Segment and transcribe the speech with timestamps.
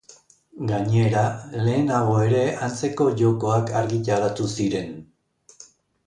[0.69, 1.25] Gainera,
[1.67, 4.89] lehenago ere antzeko jokoak argitaratu ziren.